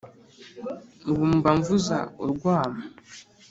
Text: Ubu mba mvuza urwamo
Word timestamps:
Ubu 1.09 1.23
mba 1.35 1.51
mvuza 1.57 1.97
urwamo 2.23 2.81